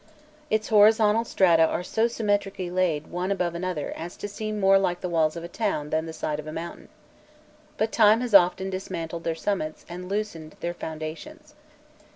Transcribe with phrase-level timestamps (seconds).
[0.49, 5.01] Its horizontal strata are so symmetrically laid one above another as to seem more like
[5.01, 6.89] the walls of a town than the side of a mountain.
[7.77, 11.53] But time has often dismantled their summits and loosened their foundations.